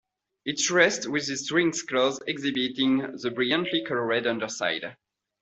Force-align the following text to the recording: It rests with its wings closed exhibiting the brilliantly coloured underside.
It 0.45 0.67
rests 0.71 1.07
with 1.07 1.29
its 1.29 1.51
wings 1.51 1.83
closed 1.83 2.23
exhibiting 2.25 3.17
the 3.21 3.29
brilliantly 3.29 3.85
coloured 3.85 4.25
underside. 4.25 4.97